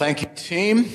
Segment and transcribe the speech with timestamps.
[0.00, 0.88] Thank you, team.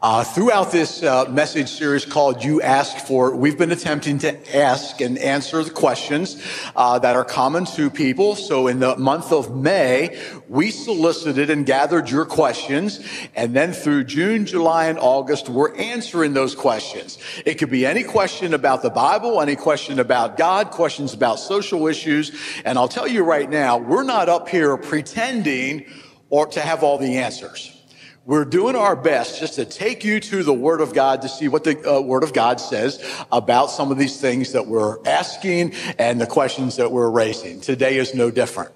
[0.00, 5.00] Uh, throughout this uh, message series called You Ask For, we've been attempting to ask
[5.00, 6.40] and answer the questions
[6.76, 8.36] uh, that are common to people.
[8.36, 10.16] So in the month of May,
[10.48, 13.00] we solicited and gathered your questions.
[13.34, 17.18] And then through June, July, and August, we're answering those questions.
[17.44, 21.88] It could be any question about the Bible, any question about God, questions about social
[21.88, 22.30] issues.
[22.64, 25.84] And I'll tell you right now, we're not up here pretending
[26.28, 27.76] or to have all the answers.
[28.26, 31.48] We're doing our best just to take you to the Word of God to see
[31.48, 33.02] what the uh, Word of God says
[33.32, 37.62] about some of these things that we're asking and the questions that we're raising.
[37.62, 38.72] Today is no different.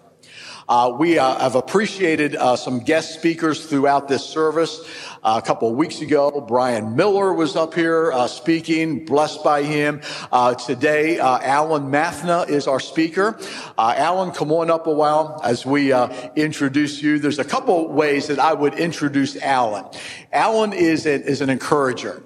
[0.67, 4.81] Uh, we uh, have appreciated uh, some guest speakers throughout this service.
[5.27, 10.03] A couple of weeks ago, Brian Miller was up here uh, speaking, blessed by him.
[10.30, 13.39] Uh, today, uh, Alan Mathna is our speaker.
[13.78, 17.19] Uh, Alan, come on up a while as we uh, introduce you.
[17.19, 19.86] There's a couple ways that I would introduce Alan.
[20.30, 22.22] Alan is, a, is an encourager.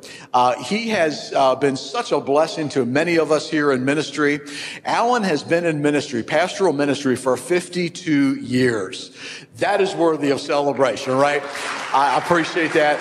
[0.64, 4.40] he has been such a blessing to many of us here in ministry.
[4.84, 9.12] Alan has been in ministry, pastoral ministry, for 52 years.
[9.58, 11.42] That is worthy of celebration, right?
[11.92, 12.98] I appreciate that.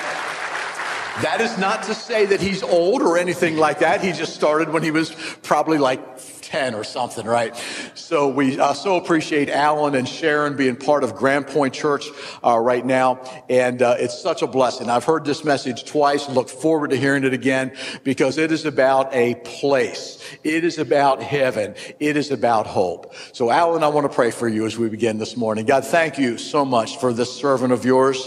[1.21, 4.03] That is not to say that he's old or anything like that.
[4.03, 5.11] He just started when he was
[5.43, 7.55] probably like 10 or something, right?
[7.93, 12.07] So we uh, so appreciate Alan and Sharon being part of Grand Point Church
[12.43, 13.19] uh, right now.
[13.49, 14.89] And uh, it's such a blessing.
[14.89, 17.75] I've heard this message twice and look forward to hearing it again
[18.05, 20.23] because it is about a place.
[20.45, 21.75] It is about heaven.
[21.99, 23.13] It is about hope.
[23.33, 25.65] So Alan, I want to pray for you as we begin this morning.
[25.65, 28.25] God, thank you so much for this servant of yours.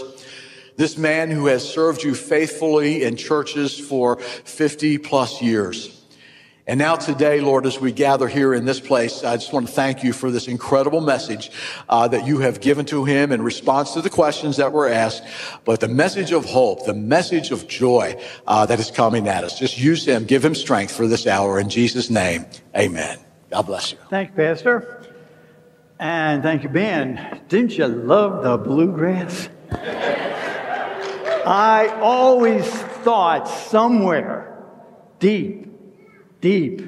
[0.77, 6.00] This man who has served you faithfully in churches for 50 plus years.
[6.67, 9.73] And now today, Lord, as we gather here in this place, I just want to
[9.73, 11.51] thank you for this incredible message
[11.89, 15.23] uh, that you have given to him in response to the questions that were asked,
[15.65, 19.57] but the message of hope, the message of joy uh, that is coming at us.
[19.57, 21.59] Just use him, give him strength for this hour.
[21.59, 22.45] In Jesus' name,
[22.77, 23.17] amen.
[23.49, 23.97] God bless you.
[24.09, 25.03] Thank you, Pastor.
[25.99, 27.41] And thank you, Ben.
[27.47, 29.49] Didn't you love the bluegrass?
[31.45, 34.63] I always thought somewhere
[35.19, 35.70] deep,
[36.41, 36.81] deep,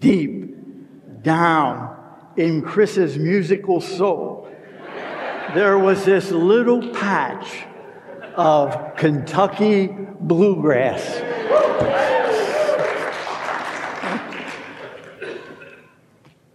[0.00, 1.96] deep down
[2.36, 4.48] in Chris's musical soul,
[5.54, 7.64] there was this little patch
[8.36, 9.88] of Kentucky
[10.20, 11.22] bluegrass.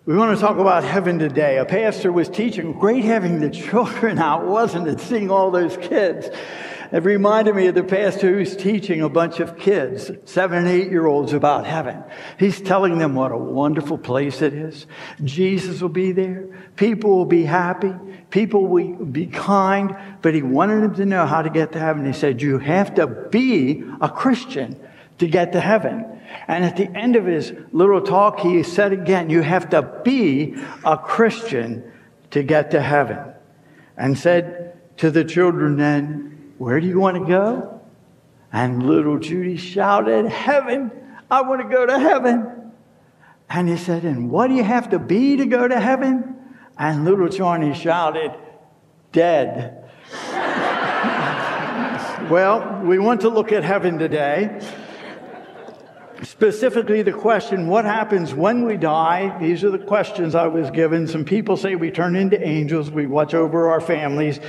[0.05, 1.59] We want to talk about heaven today.
[1.59, 4.99] A pastor was teaching, great having the children out, wasn't it?
[4.99, 6.29] Seeing all those kids.
[6.91, 10.89] It reminded me of the pastor who's teaching a bunch of kids, seven and eight
[10.89, 12.03] year olds, about heaven.
[12.39, 14.87] He's telling them what a wonderful place it is.
[15.23, 16.45] Jesus will be there.
[16.77, 17.93] People will be happy.
[18.31, 19.95] People will be kind.
[20.23, 22.07] But he wanted them to know how to get to heaven.
[22.07, 24.79] He said, You have to be a Christian
[25.19, 26.19] to get to heaven.
[26.47, 30.55] And at the end of his little talk, he said again, You have to be
[30.83, 31.91] a Christian
[32.31, 33.19] to get to heaven.
[33.95, 37.81] And said to the children then, where do you want to go?
[38.51, 40.91] And little Judy shouted, Heaven!
[41.31, 42.73] I want to go to heaven.
[43.49, 46.35] And he said, And what do you have to be to go to heaven?
[46.77, 48.33] And little Johnny shouted,
[49.13, 49.89] Dead.
[52.29, 54.59] well, we want to look at heaven today.
[56.23, 59.37] Specifically, the question, what happens when we die?
[59.39, 61.07] These are the questions I was given.
[61.07, 64.41] Some people say we turn into angels, we watch over our families.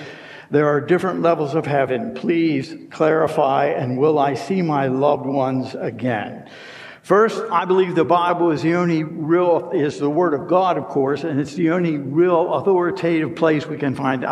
[0.51, 2.13] There are different levels of heaven.
[2.15, 6.51] Please clarify, and will I see my loved ones again?
[7.03, 10.89] First, I believe the Bible is the only real, is the Word of God, of
[10.89, 14.27] course, and it's the only real authoritative place we can find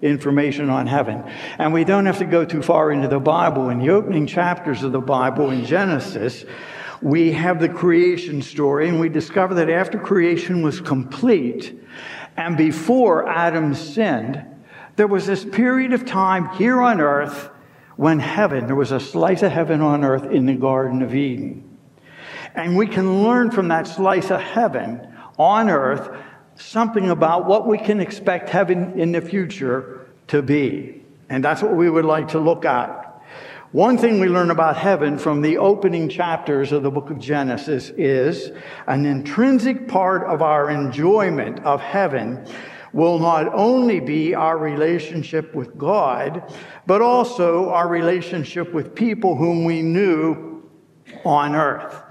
[0.00, 1.22] information on heaven.
[1.58, 3.68] And we don't have to go too far into the Bible.
[3.68, 6.46] In the opening chapters of the Bible, in Genesis,
[7.02, 11.78] we have the creation story, and we discover that after creation was complete,
[12.38, 14.44] and before Adam sinned,
[14.98, 17.50] there was this period of time here on earth
[17.94, 21.78] when heaven, there was a slice of heaven on earth in the Garden of Eden.
[22.56, 25.06] And we can learn from that slice of heaven
[25.38, 26.10] on earth
[26.56, 31.00] something about what we can expect heaven in the future to be.
[31.28, 33.22] And that's what we would like to look at.
[33.70, 37.90] One thing we learn about heaven from the opening chapters of the book of Genesis
[37.90, 38.50] is
[38.88, 42.44] an intrinsic part of our enjoyment of heaven
[42.92, 46.52] will not only be our relationship with God,
[46.86, 50.62] but also our relationship with people whom we knew
[51.24, 52.02] on earth.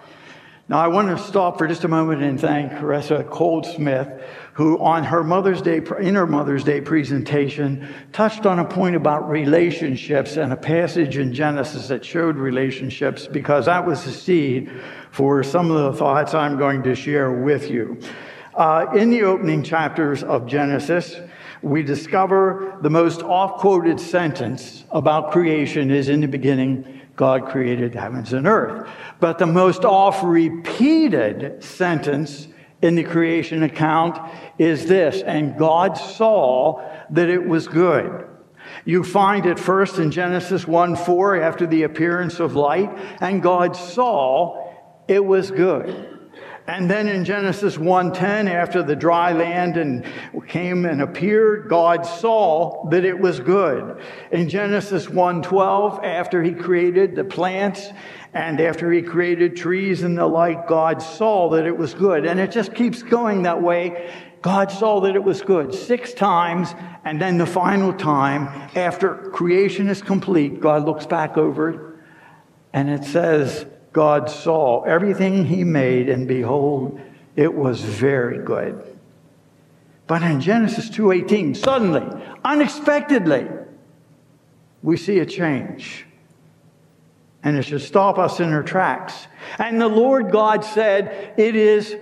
[0.69, 4.21] Now, I want to stop for just a moment and thank Caressa Coldsmith,
[4.51, 9.30] who on her Mother's Day, in her Mother's Day presentation, touched on a point about
[9.30, 14.69] relationships and a passage in Genesis that showed relationships because that was the seed
[15.09, 17.97] for some of the thoughts I'm going to share with you.
[18.57, 21.15] Uh, in the opening chapters of Genesis,
[21.62, 27.94] we discover the most oft quoted sentence about creation is in the beginning, God created
[27.94, 28.89] heavens and earth.
[29.19, 32.48] But the most oft repeated sentence
[32.81, 34.18] in the creation account
[34.57, 38.25] is this, and God saw that it was good.
[38.86, 42.89] You find it first in Genesis 1 4 after the appearance of light,
[43.21, 44.74] and God saw
[45.07, 46.17] it was good.
[46.68, 50.04] And then in Genesis 1:10 after the dry land and
[50.48, 53.98] came and appeared God saw that it was good.
[54.31, 57.94] In Genesis 1:12 after he created the plants
[58.34, 62.25] and after he created trees and the like God saw that it was good.
[62.25, 64.10] And it just keeps going that way.
[64.42, 66.75] God saw that it was good 6 times
[67.06, 71.80] and then the final time after creation is complete God looks back over it
[72.74, 77.00] and it says God saw everything he made, and behold,
[77.36, 78.98] it was very good.
[80.07, 82.06] But in Genesis 2:18, suddenly,
[82.44, 83.48] unexpectedly,
[84.81, 86.06] we see a change.
[87.44, 89.28] And it should stop us in our tracks.
[89.60, 91.95] And the Lord God said, It is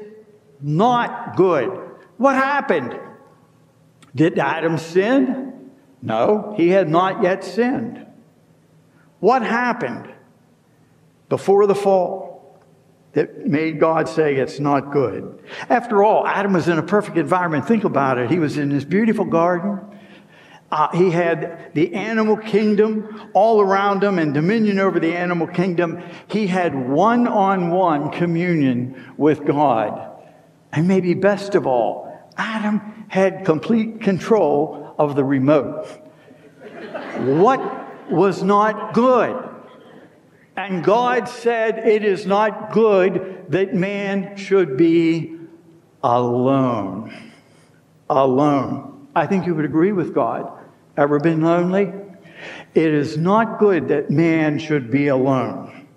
[0.62, 1.70] not good.
[2.18, 3.00] What happened?
[4.16, 5.72] Did Adam sin?
[6.02, 8.06] No, he had not yet sinned.
[9.20, 10.12] What happened?
[11.36, 12.62] Before the fall
[13.12, 15.44] that made God say it's not good.
[15.70, 17.68] After all, Adam was in a perfect environment.
[17.68, 18.32] Think about it.
[18.32, 19.82] He was in this beautiful garden.
[20.72, 26.02] Uh, he had the animal kingdom all around him and dominion over the animal kingdom.
[26.28, 30.10] He had one on one communion with God.
[30.72, 35.86] And maybe best of all, Adam had complete control of the remote.
[37.20, 39.45] what was not good?
[40.58, 45.36] And God said, It is not good that man should be
[46.04, 47.32] alone.
[48.10, 49.08] Alone.
[49.16, 50.52] I think you would agree with God.
[50.98, 51.92] Ever been lonely?
[52.74, 55.88] It is not good that man should be alone.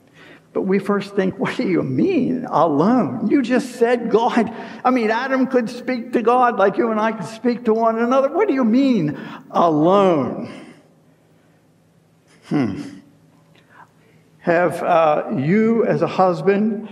[0.53, 3.29] But we first think, what do you mean, alone?
[3.29, 4.53] You just said God.
[4.85, 7.99] I mean, Adam could speak to God like you and I could speak to one
[7.99, 8.29] another.
[8.33, 9.19] What do you mean,
[9.51, 10.75] alone?
[12.47, 12.98] Hmm.
[14.49, 16.89] Have uh, you, as a husband,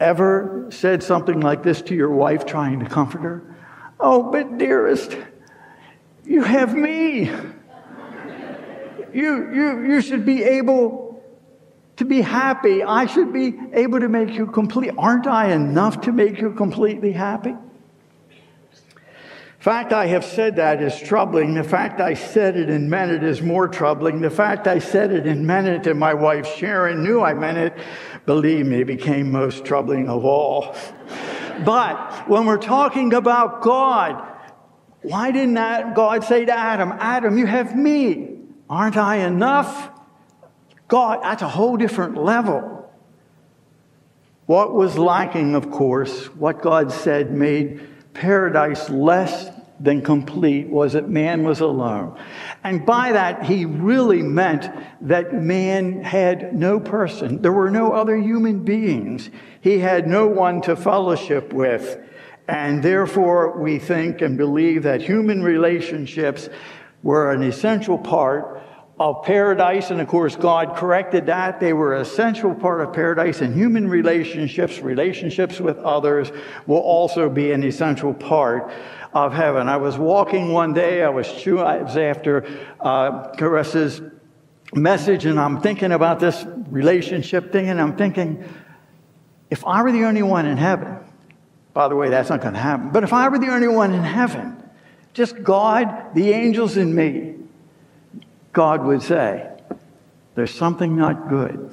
[0.00, 3.56] ever said something like this to your wife trying to comfort her?
[4.00, 5.16] Oh, but dearest,
[6.24, 7.30] you have me.
[9.14, 11.22] You, you, you should be able
[11.98, 12.82] to be happy.
[12.82, 14.90] I should be able to make you complete.
[14.98, 17.54] Aren't I enough to make you completely happy?
[19.66, 21.54] Fact I have said that is troubling.
[21.54, 24.20] The fact I said it and meant it is more troubling.
[24.20, 27.58] The fact I said it and meant it and my wife Sharon knew I meant
[27.58, 27.76] it,
[28.26, 30.76] believe me, became most troubling of all.
[31.64, 34.24] but when we're talking about God,
[35.02, 35.54] why didn't
[35.94, 38.38] God say to Adam, Adam, you have me.
[38.70, 39.90] Aren't I enough?
[40.86, 42.88] God, that's a whole different level.
[44.44, 47.80] What was lacking, of course, what God said made
[48.14, 52.18] paradise less than complete was that man was alone.
[52.64, 54.70] And by that, he really meant
[55.02, 57.42] that man had no person.
[57.42, 59.30] There were no other human beings.
[59.60, 61.98] He had no one to fellowship with.
[62.48, 66.48] And therefore, we think and believe that human relationships
[67.02, 68.55] were an essential part
[68.98, 69.90] of paradise.
[69.90, 71.60] And of course, God corrected that.
[71.60, 76.32] They were an essential part of paradise, and human relationships, relationships with others,
[76.66, 78.72] will also be an essential part
[79.12, 79.68] of heaven.
[79.68, 82.46] I was walking one day, I was, chewing, it was after
[82.80, 84.02] uh, Caressa's
[84.74, 88.44] message, and I'm thinking about this relationship thing, and I'm thinking,
[89.50, 90.98] if I were the only one in heaven,
[91.72, 93.94] by the way, that's not going to happen, but if I were the only one
[93.94, 94.62] in heaven,
[95.14, 97.36] just God, the angels, and me,
[98.56, 99.46] God would say,
[100.34, 101.70] There's something not good.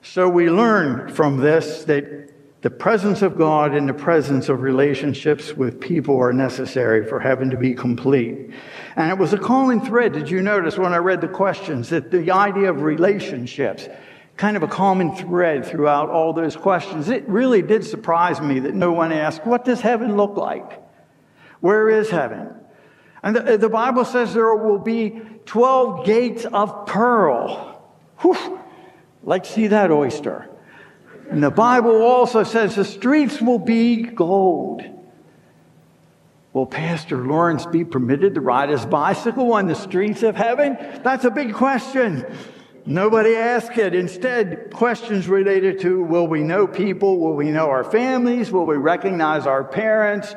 [0.00, 5.52] So we learn from this that the presence of God and the presence of relationships
[5.52, 8.54] with people are necessary for heaven to be complete.
[8.96, 12.10] And it was a common thread, did you notice when I read the questions, that
[12.10, 13.86] the idea of relationships,
[14.38, 17.10] kind of a common thread throughout all those questions.
[17.10, 20.82] It really did surprise me that no one asked, What does heaven look like?
[21.60, 22.59] Where is heaven?
[23.22, 27.82] And the, the Bible says there will be 12 gates of pearl.
[28.18, 28.60] Whew,
[29.22, 30.48] like see that oyster.
[31.30, 34.82] And the Bible also says the streets will be gold.
[36.52, 40.76] Will Pastor Lawrence be permitted to ride his bicycle on the streets of heaven?
[41.04, 42.26] That's a big question.
[42.86, 43.94] Nobody asked it.
[43.94, 47.20] Instead, questions related to will we know people?
[47.20, 48.50] Will we know our families?
[48.50, 50.34] Will we recognize our parents?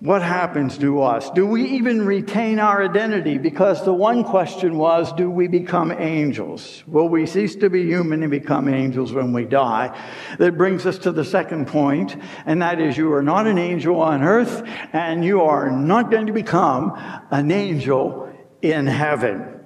[0.00, 1.28] What happens to us?
[1.30, 3.36] Do we even retain our identity?
[3.36, 6.82] Because the one question was, do we become angels?
[6.86, 9.94] Will we cease to be human and become angels when we die?
[10.38, 12.16] That brings us to the second point,
[12.46, 14.62] and that is you are not an angel on earth,
[14.94, 16.94] and you are not going to become
[17.30, 19.60] an angel in heaven.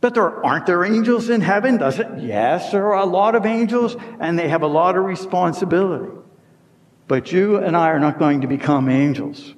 [0.00, 2.06] But there aren't there angels in heaven, does it?
[2.18, 6.19] Yes, there are a lot of angels, and they have a lot of responsibility.
[7.10, 9.56] But you and I are not going to become angels.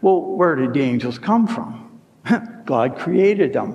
[0.00, 2.00] Well, where did the angels come from?
[2.66, 3.74] God created them.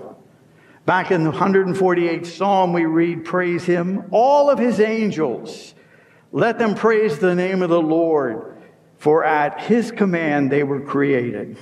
[0.85, 5.75] Back in the 148th Psalm, we read, Praise him, all of his angels.
[6.31, 8.55] Let them praise the name of the Lord,
[8.99, 11.57] for at his command they were created.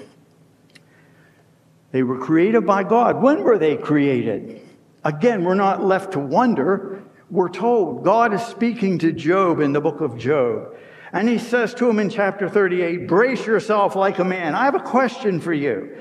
[1.91, 3.19] They were created by God.
[3.19, 4.61] When were they created?
[5.03, 7.01] Again, we're not left to wonder.
[7.31, 10.75] We're told God is speaking to Job in the book of Job.
[11.13, 14.55] And he says to him in chapter 38, brace yourself like a man.
[14.55, 15.97] I have a question for you.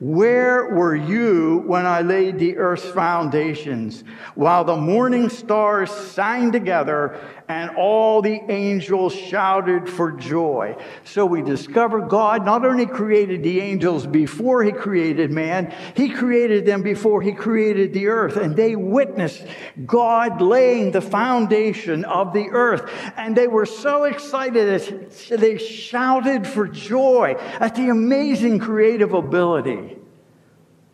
[0.00, 4.04] Where were you when I laid the earth's foundations,
[4.34, 7.18] while the morning stars sang together
[7.48, 10.76] and all the angels shouted for joy?
[11.04, 16.66] So we discover God not only created the angels before he created man, he created
[16.66, 19.44] them before he created the earth, and they witnessed
[19.84, 22.90] God laying the foundation of the earth.
[23.16, 29.98] And they were so excited that they shouted for joy at the amazing creative ability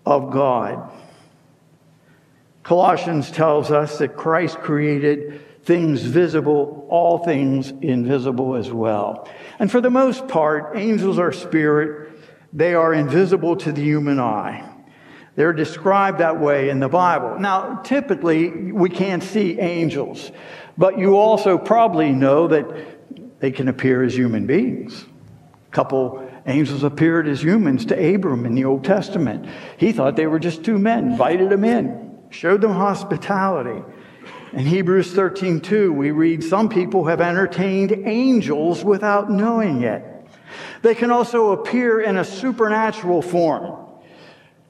[0.07, 0.91] of God.
[2.63, 9.29] Colossians tells us that Christ created things visible, all things invisible as well.
[9.61, 12.11] And for the most part, angels are spirit,
[12.53, 14.69] they are invisible to the human eye.
[15.37, 17.39] They're described that way in the Bible.
[17.39, 20.33] Now, typically, we can't see angels,
[20.77, 25.07] but you also probably know that they can appear as human beings.
[25.69, 29.47] A couple Angels appeared as humans to Abram in the Old Testament.
[29.77, 33.85] He thought they were just two men, invited them in, showed them hospitality.
[34.53, 40.05] In Hebrews 13, 2, we read, Some people have entertained angels without knowing it.
[40.83, 43.87] They can also appear in a supernatural form.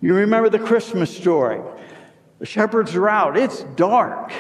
[0.03, 1.61] You remember the Christmas story.
[2.41, 4.33] The shepherds are out, it's dark.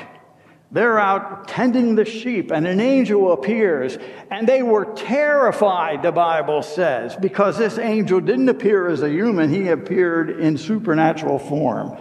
[0.72, 3.98] They're out tending the sheep, and an angel appears,
[4.30, 9.50] and they were terrified, the Bible says, because this angel didn't appear as a human,
[9.50, 11.98] he appeared in supernatural form.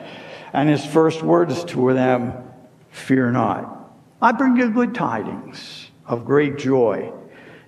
[0.53, 2.48] And his first words to them,
[2.89, 3.91] Fear not.
[4.21, 7.13] I bring you good tidings of great joy.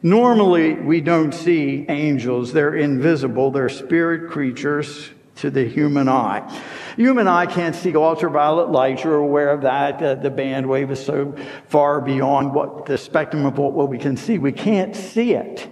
[0.04, 6.62] Normally, we don't see angels, they're invisible, they're spirit creatures to the human eye.
[6.98, 9.04] Human eye can't see ultraviolet light.
[9.04, 10.02] You're aware of that.
[10.02, 11.36] Uh, the band wave is so
[11.68, 14.38] far beyond what the spectrum of what, what we can see.
[14.38, 15.68] We can't see it.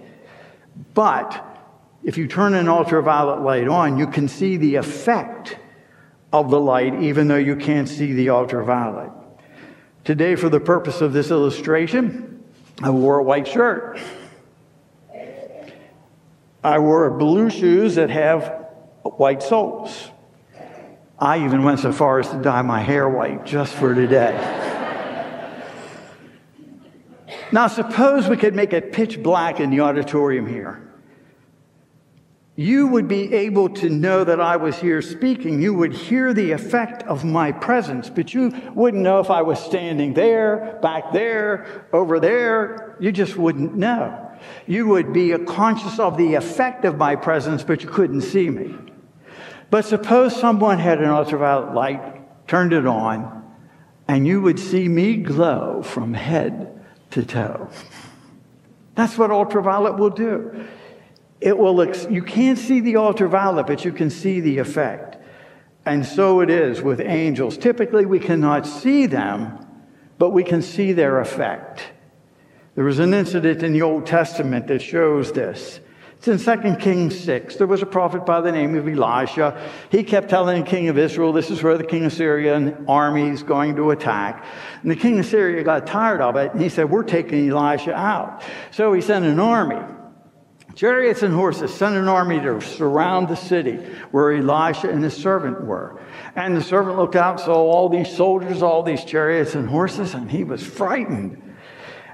[0.94, 1.46] But
[2.02, 5.58] if you turn an ultraviolet light on, you can see the effect
[6.32, 9.10] of the light, even though you can't see the ultraviolet.
[10.04, 12.42] Today, for the purpose of this illustration,
[12.82, 14.00] I wore a white shirt.
[16.64, 18.66] I wore blue shoes that have
[19.02, 20.10] white soles.
[21.18, 24.32] I even went so far as to dye my hair white just for today.
[27.52, 30.89] now, suppose we could make it pitch black in the auditorium here.
[32.60, 35.62] You would be able to know that I was here speaking.
[35.62, 39.58] You would hear the effect of my presence, but you wouldn't know if I was
[39.58, 42.98] standing there, back there, over there.
[43.00, 44.30] You just wouldn't know.
[44.66, 48.76] You would be conscious of the effect of my presence, but you couldn't see me.
[49.70, 53.42] But suppose someone had an ultraviolet light, turned it on,
[54.06, 56.78] and you would see me glow from head
[57.12, 57.70] to toe.
[58.96, 60.66] That's what ultraviolet will do.
[61.40, 65.16] It will, ex- you can't see the altar ultraviolet, but you can see the effect.
[65.86, 67.56] And so it is with angels.
[67.56, 69.66] Typically, we cannot see them,
[70.18, 71.82] but we can see their effect.
[72.74, 75.80] There was an incident in the Old Testament that shows this.
[76.22, 77.56] It's in 2 Kings 6.
[77.56, 79.58] There was a prophet by the name of Elisha.
[79.90, 83.30] He kept telling the king of Israel, this is where the king of Syrian army
[83.30, 84.44] is going to attack.
[84.82, 87.94] And the king of Syria got tired of it, and he said, we're taking Elisha
[87.94, 88.42] out.
[88.70, 89.82] So he sent an army,
[90.80, 93.76] chariots and horses, sent an army to surround the city
[94.12, 96.00] where Elisha and his servant were.
[96.34, 100.30] And the servant looked out, saw all these soldiers, all these chariots and horses, and
[100.30, 101.54] he was frightened.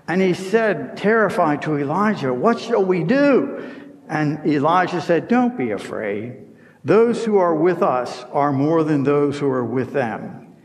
[0.09, 3.93] And he said, terrified to Elijah, What shall we do?
[4.09, 6.37] And Elijah said, Don't be afraid.
[6.83, 10.57] Those who are with us are more than those who are with them.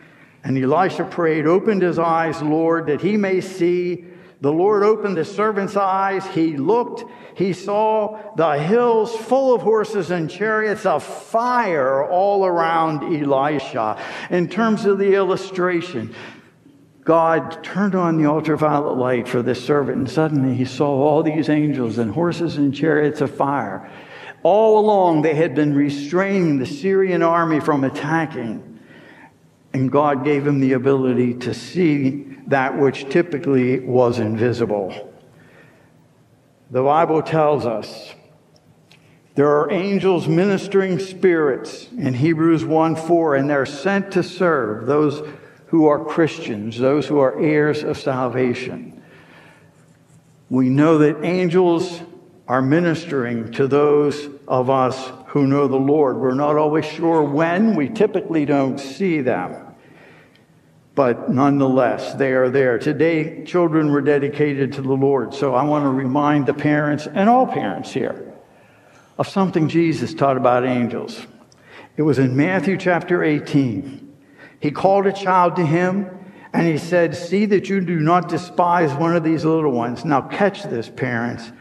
[0.44, 4.06] And Elisha prayed, Opened his eyes, Lord, that he may see.
[4.42, 6.26] The Lord opened the servant's eyes.
[6.26, 7.04] He looked.
[7.36, 14.02] He saw the hills full of horses and chariots of fire all around Elisha.
[14.32, 16.16] In terms of the illustration,
[17.04, 21.48] God turned on the ultraviolet light for this servant, and suddenly he saw all these
[21.50, 23.90] angels and horses and chariots of fire.
[24.44, 28.71] All along, they had been restraining the Syrian army from attacking,
[29.74, 35.14] and God gave him the ability to see that which typically was invisible.
[36.70, 38.14] The Bible tells us
[39.36, 45.26] there are angels ministering spirits in Hebrews 1 4, and they're sent to serve those
[45.68, 49.02] who are Christians, those who are heirs of salvation.
[50.50, 52.02] We know that angels
[52.46, 56.18] are ministering to those of us who know the Lord.
[56.18, 59.76] We're not always sure when, we typically don't see them.
[60.94, 62.78] But nonetheless, they are there.
[62.78, 65.34] Today, children were dedicated to the Lord.
[65.34, 68.34] So I want to remind the parents and all parents here
[69.18, 71.26] of something Jesus taught about angels.
[71.96, 74.14] It was in Matthew chapter 18.
[74.60, 76.10] He called a child to him
[76.52, 80.04] and he said, See that you do not despise one of these little ones.
[80.04, 81.54] Now, catch this, parents.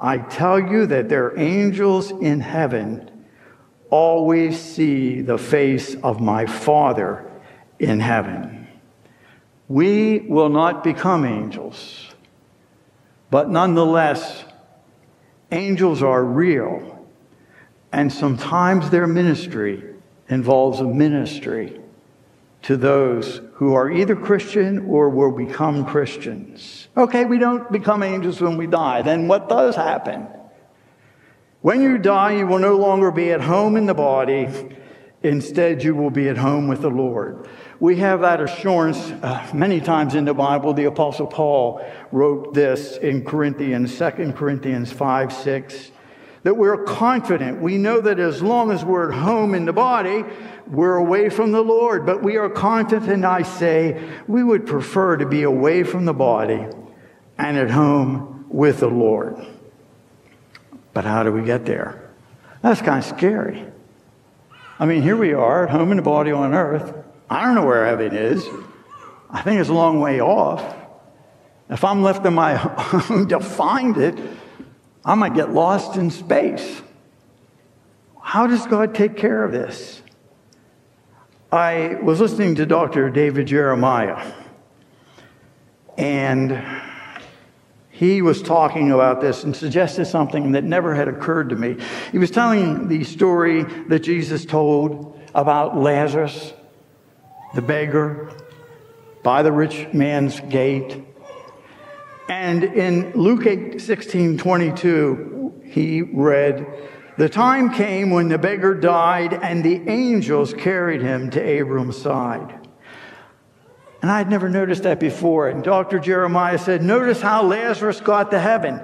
[0.00, 3.10] I tell you that their angels in heaven
[3.90, 7.30] always see the face of my Father
[7.78, 8.68] in heaven.
[9.68, 12.14] We will not become angels,
[13.30, 14.44] but nonetheless,
[15.50, 17.06] angels are real,
[17.92, 19.82] and sometimes their ministry
[20.28, 21.80] involves a ministry
[22.62, 26.88] to those who are either Christian or will become Christians.
[26.96, 29.02] Okay, we don't become angels when we die.
[29.02, 30.26] Then what does happen?
[31.60, 34.48] When you die, you will no longer be at home in the body.
[35.22, 37.48] Instead, you will be at home with the Lord.
[37.80, 40.72] We have that assurance uh, many times in the Bible.
[40.74, 45.90] The Apostle Paul wrote this in Corinthians, 2 Corinthians 5 6
[46.42, 47.60] that we're confident.
[47.60, 50.24] We know that as long as we're at home in the body,
[50.66, 52.06] we're away from the Lord.
[52.06, 56.14] But we are confident, and I say, we would prefer to be away from the
[56.14, 56.66] body
[57.36, 59.36] and at home with the Lord.
[60.92, 62.10] But how do we get there?
[62.62, 63.64] That's kind of scary.
[64.78, 66.94] I mean, here we are at home in the body on earth.
[67.28, 68.46] I don't know where heaven is.
[69.30, 70.76] I think it's a long way off.
[71.68, 74.18] If I'm left in my home to find it,
[75.08, 76.82] I might get lost in space.
[78.20, 80.02] How does God take care of this?
[81.50, 83.08] I was listening to Dr.
[83.08, 84.30] David Jeremiah,
[85.96, 86.62] and
[87.88, 91.78] he was talking about this and suggested something that never had occurred to me.
[92.12, 96.52] He was telling the story that Jesus told about Lazarus,
[97.54, 98.30] the beggar,
[99.22, 101.02] by the rich man's gate.
[102.28, 106.66] And in Luke 8, 16 22, he read,
[107.16, 112.66] The time came when the beggar died, and the angels carried him to Abram's side.
[114.02, 115.48] And I'd never noticed that before.
[115.48, 115.98] And Dr.
[115.98, 118.80] Jeremiah said, Notice how Lazarus got to heaven.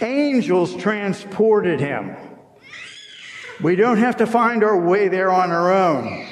[0.00, 2.16] Angels transported him.
[3.62, 6.26] We don't have to find our way there on our own.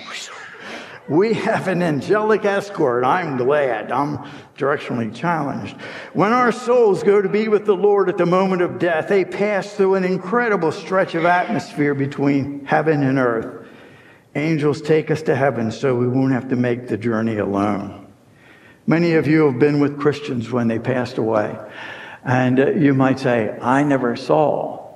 [1.08, 3.04] We have an angelic escort.
[3.04, 3.90] I'm glad.
[3.90, 5.76] I'm directionally challenged.
[6.12, 9.24] When our souls go to be with the Lord at the moment of death, they
[9.24, 13.66] pass through an incredible stretch of atmosphere between heaven and earth.
[14.34, 18.06] Angels take us to heaven so we won't have to make the journey alone.
[18.86, 21.56] Many of you have been with Christians when they passed away.
[22.24, 24.94] And uh, you might say, I never saw.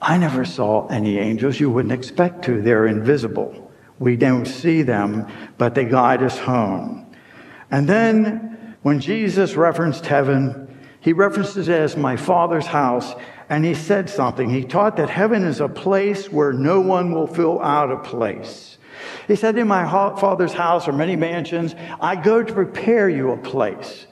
[0.00, 1.58] I never saw any angels.
[1.58, 2.60] You wouldn't expect to.
[2.60, 3.72] They're invisible.
[3.98, 7.03] We don't see them, but they guide us home.
[7.74, 13.16] And then when Jesus referenced heaven, he references it as my Father's house,
[13.48, 14.48] and he said something.
[14.48, 18.78] He taught that heaven is a place where no one will feel out of place.
[19.26, 21.74] He said, In my Father's house are many mansions.
[22.00, 24.06] I go to prepare you a place.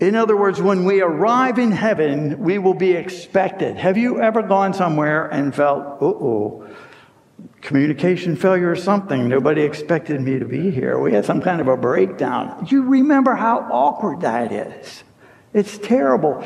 [0.00, 3.76] In other words, when we arrive in heaven, we will be expected.
[3.76, 6.66] Have you ever gone somewhere and felt, uh oh,
[7.62, 9.28] communication failure or something.
[9.28, 10.98] Nobody expected me to be here.
[10.98, 12.66] We had some kind of a breakdown.
[12.68, 15.04] You remember how awkward that is.
[15.54, 16.44] It's terrible.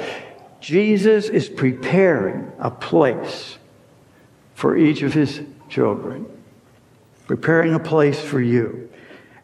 [0.61, 3.59] Jesus is preparing a place
[4.55, 6.27] for each of his children,
[7.27, 8.91] preparing a place for you.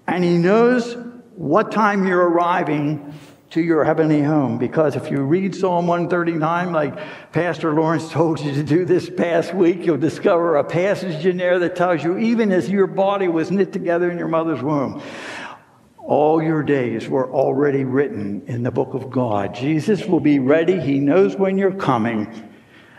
[0.06, 0.96] And he knows
[1.36, 3.14] what time you're arriving
[3.52, 4.56] to your heavenly home.
[4.56, 6.98] Because if you read Psalm 139, like
[7.32, 11.58] Pastor Lawrence told you to do this past week, you'll discover a passage in there
[11.58, 15.02] that tells you, even as your body was knit together in your mother's womb,
[15.98, 19.54] all your days were already written in the book of God.
[19.54, 20.80] Jesus will be ready.
[20.80, 22.51] He knows when you're coming,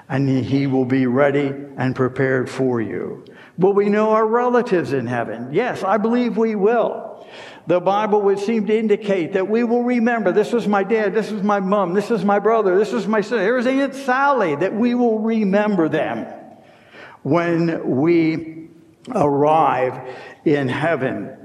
[0.10, 3.26] and He will be ready and prepared for you.
[3.58, 5.50] Will we know our relatives in heaven?
[5.54, 7.14] Yes, I believe we will
[7.66, 11.32] the Bible would seem to indicate that we will remember this was my dad, this
[11.32, 14.74] was my mom, this is my brother, this is my sister, here's Aunt Sally, that
[14.74, 16.28] we will remember them
[17.22, 18.68] when we
[19.14, 20.14] arrive
[20.44, 21.38] in heaven.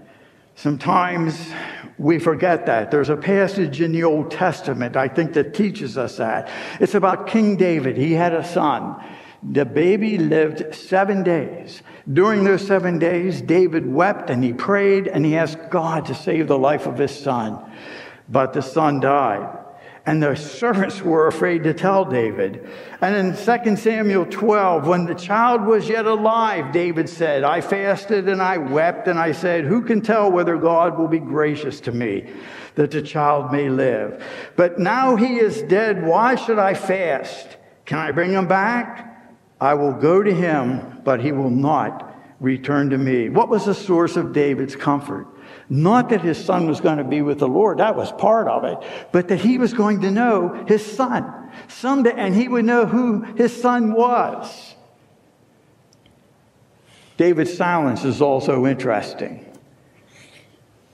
[0.58, 1.52] Sometimes
[1.98, 2.90] we forget that.
[2.90, 6.50] There's a passage in the Old Testament, I think, that teaches us that.
[6.80, 7.96] It's about King David.
[7.96, 9.00] He had a son.
[9.40, 11.80] The baby lived seven days.
[12.12, 16.48] During those seven days, David wept and he prayed and he asked God to save
[16.48, 17.60] the life of his son.
[18.28, 19.57] But the son died.
[20.08, 22.66] And the servants were afraid to tell David.
[23.02, 28.26] And in 2 Samuel 12, when the child was yet alive, David said, I fasted
[28.26, 31.92] and I wept, and I said, Who can tell whether God will be gracious to
[31.92, 32.26] me
[32.74, 34.24] that the child may live?
[34.56, 36.02] But now he is dead.
[36.02, 37.58] Why should I fast?
[37.84, 39.30] Can I bring him back?
[39.60, 43.28] I will go to him, but he will not return to me.
[43.28, 45.26] What was the source of David's comfort?
[45.70, 48.64] Not that his son was going to be with the Lord, that was part of
[48.64, 48.78] it,
[49.12, 53.22] but that he was going to know his son someday, and he would know who
[53.22, 54.74] his son was.
[57.18, 59.44] David's silence is also interesting.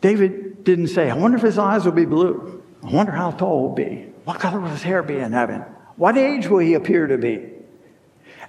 [0.01, 2.63] David didn't say, I wonder if his eyes will be blue.
[2.83, 4.07] I wonder how tall he'll be.
[4.25, 5.61] What color will his hair be in heaven?
[5.97, 7.51] What age will he appear to be?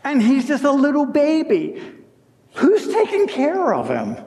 [0.03, 1.81] And he's just a little baby.
[2.55, 4.17] Who's taking care of him?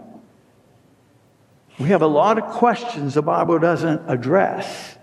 [1.79, 4.97] We have a lot of questions the Bible doesn't address,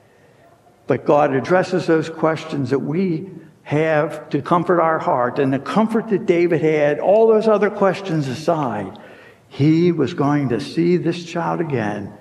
[0.87, 3.29] but God addresses those questions that we
[3.63, 5.39] have to comfort our heart.
[5.39, 8.99] And the comfort that David had, all those other questions aside,
[9.47, 12.13] he was going to see this child again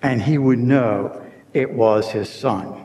[0.00, 1.20] and he would know
[1.52, 2.84] it was his son.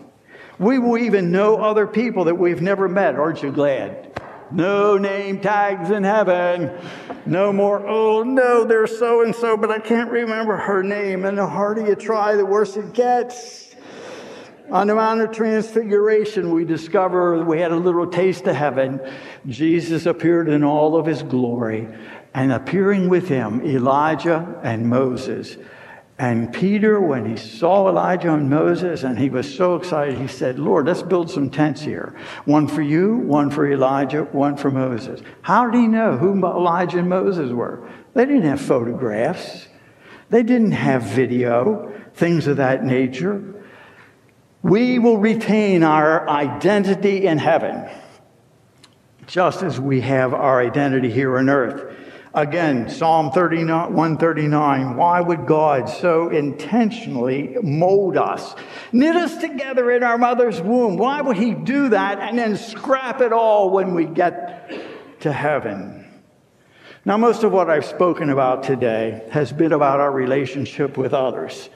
[0.58, 3.15] We will even know other people that we've never met.
[3.15, 4.19] Aren't you glad?
[4.53, 6.71] No name tags in heaven.
[7.25, 11.25] No more, oh no, they're so and so, but I can't remember her name.
[11.25, 13.75] And the harder you try, the worse it gets.
[14.69, 19.01] On the Mount of Transfiguration, we discover we had a little taste of heaven.
[19.47, 21.87] Jesus appeared in all of his glory,
[22.33, 25.57] and appearing with him, Elijah and Moses.
[26.19, 30.60] And Peter, when he saw Elijah and Moses, and he was so excited, he said,
[30.60, 32.15] Lord, let's build some tents here.
[32.45, 35.21] One for you, one for Elijah, one for Moses.
[35.41, 37.89] How did he know who Elijah and Moses were?
[38.13, 39.67] They didn't have photographs,
[40.30, 43.43] they didn't have video, things of that nature.
[44.62, 47.89] We will retain our identity in heaven,
[49.26, 51.97] just as we have our identity here on earth.
[52.35, 54.95] Again, Psalm 39, 139.
[54.95, 58.55] Why would God so intentionally mold us,
[58.91, 60.97] knit us together in our mother's womb?
[60.97, 64.71] Why would He do that and then scrap it all when we get
[65.19, 66.03] to heaven?
[67.05, 71.69] Now, most of what I've spoken about today has been about our relationship with others.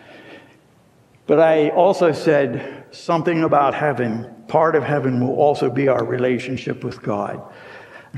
[1.27, 4.33] But I also said something about heaven.
[4.47, 7.43] Part of heaven will also be our relationship with God.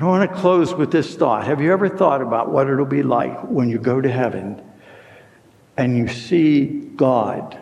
[0.02, 1.46] I want to close with this thought.
[1.46, 4.62] Have you ever thought about what it'll be like when you go to heaven
[5.76, 7.58] and you see God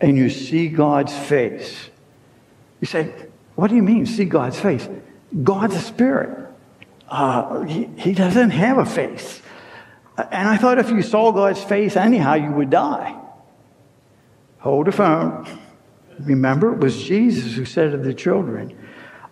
[0.00, 1.90] and you see God's face?
[2.80, 3.12] You say,
[3.54, 4.88] What do you mean, see God's face?
[5.42, 6.48] God's a spirit.
[7.08, 9.42] Uh, he, he doesn't have a face.
[10.16, 13.18] And I thought if you saw God's face anyhow, you would die.
[14.58, 15.46] Hold the phone.
[16.20, 18.76] Remember, it was Jesus who said to the children,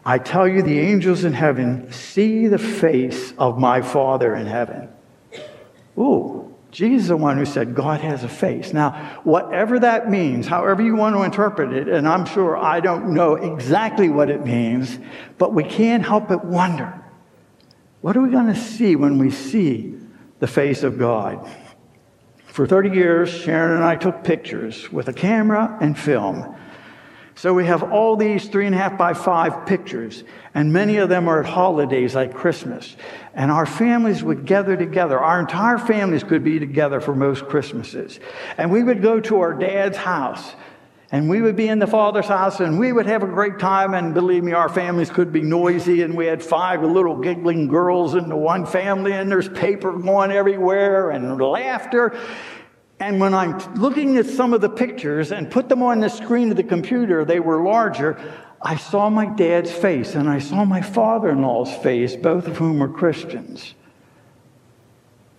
[0.04, 4.88] I tell you, the angels in heaven see the face of my Father in heaven.
[5.98, 8.72] Ooh, Jesus is the one who said God has a face.
[8.72, 13.12] Now, whatever that means, however you want to interpret it, and I'm sure I don't
[13.12, 14.98] know exactly what it means,
[15.36, 16.96] but we can't help but wonder
[18.00, 19.94] what are we going to see when we see
[20.38, 21.46] the face of God?
[22.46, 26.56] For 30 years, Sharon and I took pictures with a camera and film.
[27.40, 31.08] So we have all these three and a half by five pictures, and many of
[31.08, 32.94] them are at holidays like Christmas.
[33.32, 35.18] And our families would gather together.
[35.18, 38.20] Our entire families could be together for most Christmases.
[38.58, 40.52] And we would go to our dad's house,
[41.10, 43.94] and we would be in the father's house, and we would have a great time.
[43.94, 48.16] And believe me, our families could be noisy, and we had five little giggling girls
[48.16, 52.20] in the one family, and there's paper going everywhere and laughter.
[53.00, 56.50] And when I'm looking at some of the pictures and put them on the screen
[56.50, 58.20] of the computer, they were larger.
[58.60, 62.58] I saw my dad's face and I saw my father in law's face, both of
[62.58, 63.74] whom were Christians.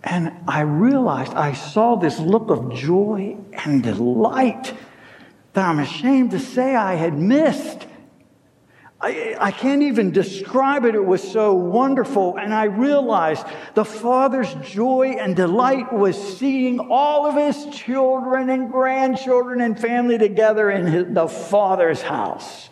[0.02, 4.74] And I realized I saw this look of joy and delight
[5.52, 7.86] that I'm ashamed to say I had missed.
[9.02, 10.94] I, I, can't even describe it.
[10.94, 12.36] It was so wonderful.
[12.36, 18.70] And I realized the Father's joy and delight was seeing all of his children and
[18.70, 22.70] grandchildren and family together in his, the Father's house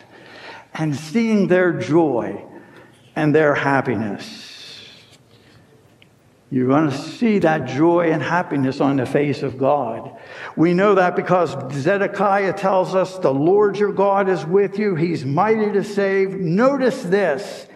[0.72, 2.44] and seeing their joy
[3.16, 4.49] and their happiness.
[6.52, 10.18] You're going to see that joy and happiness on the face of God.
[10.56, 14.96] We know that because Zedekiah tells us the Lord your God is with you.
[14.96, 16.40] He's mighty to save.
[16.40, 17.68] Notice this.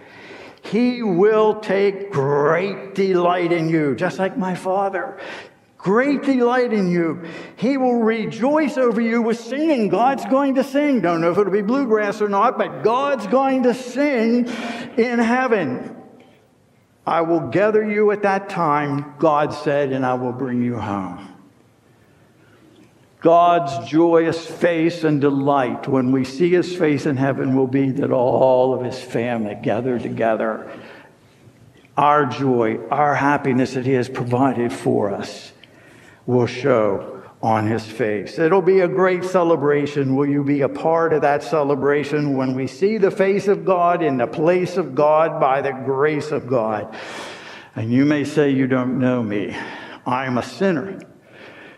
[0.63, 5.21] He will take great delight in you, just like my father.
[5.79, 7.23] Great delight in you.
[7.57, 9.89] He will rejoice over you with singing.
[9.89, 11.01] God's going to sing.
[11.01, 14.49] Don't know if it'll be bluegrass or not, but God's going to sing
[14.97, 15.95] in heaven.
[17.07, 21.31] I will gather you at that time, God said, and I will bring you home.
[23.21, 28.11] God's joyous face and delight when we see his face in heaven will be that
[28.11, 30.71] all of his family gather together.
[31.97, 35.53] Our joy, our happiness that he has provided for us
[36.27, 37.14] will show
[37.45, 38.39] on his face.
[38.39, 40.17] It'll be a great celebration.
[40.17, 44.03] Will you be a part of that celebration when we see the face of God
[44.03, 46.97] in the place of God by the grace of God?
[47.77, 49.55] And you may say, You don't know me.
[50.07, 50.99] I'm a sinner.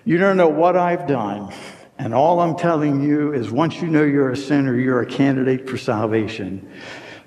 [0.04, 1.52] You don't know what I've done.
[1.98, 5.68] And all I'm telling you is once you know you're a sinner, you're a candidate
[5.68, 6.70] for salvation.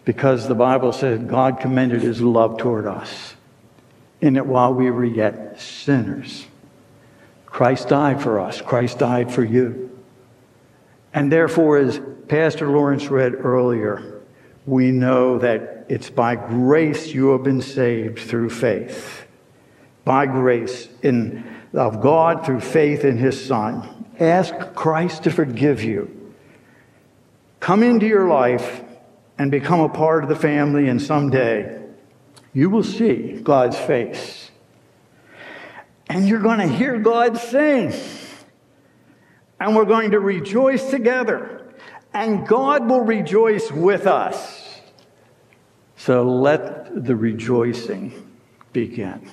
[0.06, 3.36] Because the Bible says God commended his love toward us
[4.22, 6.46] in it while we were yet sinners.
[7.60, 10.00] Christ died for us, Christ died for you.
[11.14, 14.22] And therefore, as Pastor Lawrence read earlier,
[14.66, 19.28] we know that it's by grace you have been saved through faith.
[20.06, 21.44] By grace in,
[21.74, 24.06] of God through faith in His Son.
[24.18, 26.34] Ask Christ to forgive you.
[27.60, 28.84] Come into your life
[29.38, 31.78] and become a part of the family, and someday
[32.54, 34.49] you will see God's face
[36.10, 37.94] and you're going to hear God sing.
[39.60, 41.72] And we're going to rejoice together.
[42.14, 44.82] And God will rejoice with us.
[45.96, 48.38] So let the rejoicing
[48.74, 49.30] begin.